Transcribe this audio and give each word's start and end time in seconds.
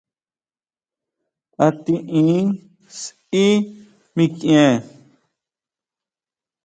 ¿A 1.65 1.67
tiʼin 1.83 2.43
sʼí 2.99 3.43
mikʼien? 4.15 4.73